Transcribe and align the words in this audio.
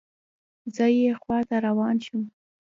زه 0.75 0.85
یې 0.97 1.09
خواته 1.21 1.55
روان 1.67 1.95
شوم. 2.05 2.23